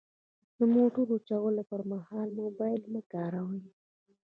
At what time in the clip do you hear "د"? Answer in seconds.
0.57-0.59